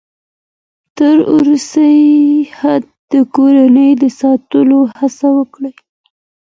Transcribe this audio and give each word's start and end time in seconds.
تر 0.97 1.15
وروستي 1.33 1.99
حده 2.57 2.89
د 3.11 3.13
کورنۍ 3.35 3.91
د 4.01 4.03
ساتلو 4.19 4.79
هڅه 4.97 5.27
وکړئ. 5.37 5.73